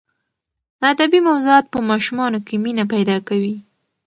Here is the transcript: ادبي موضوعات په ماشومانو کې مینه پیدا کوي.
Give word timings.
ادبي 0.91 1.19
موضوعات 1.27 1.65
په 1.73 1.79
ماشومانو 1.89 2.39
کې 2.47 2.55
مینه 2.63 2.85
پیدا 2.93 3.17
کوي. 3.27 3.55